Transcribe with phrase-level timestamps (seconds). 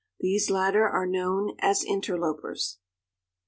[0.19, 2.79] These latter are known as interlopers.